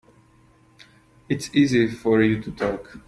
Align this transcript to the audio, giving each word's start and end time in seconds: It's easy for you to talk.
It's 1.29 1.53
easy 1.55 1.85
for 1.85 2.23
you 2.23 2.41
to 2.41 2.51
talk. 2.53 2.97